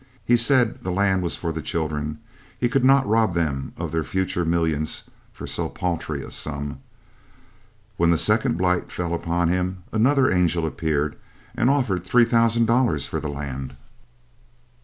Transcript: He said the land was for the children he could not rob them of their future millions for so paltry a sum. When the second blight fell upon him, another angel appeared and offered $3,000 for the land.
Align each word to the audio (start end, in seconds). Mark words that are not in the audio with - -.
He 0.25 0.35
said 0.35 0.81
the 0.81 0.89
land 0.89 1.21
was 1.21 1.35
for 1.35 1.51
the 1.51 1.61
children 1.61 2.17
he 2.59 2.67
could 2.69 2.83
not 2.83 3.07
rob 3.07 3.35
them 3.35 3.71
of 3.77 3.91
their 3.91 4.03
future 4.03 4.43
millions 4.43 5.03
for 5.31 5.45
so 5.45 5.69
paltry 5.69 6.23
a 6.23 6.31
sum. 6.31 6.79
When 7.97 8.09
the 8.09 8.17
second 8.17 8.57
blight 8.57 8.91
fell 8.91 9.13
upon 9.13 9.49
him, 9.49 9.83
another 9.91 10.31
angel 10.31 10.65
appeared 10.65 11.17
and 11.53 11.69
offered 11.69 12.03
$3,000 12.03 13.07
for 13.07 13.19
the 13.19 13.29
land. 13.29 13.75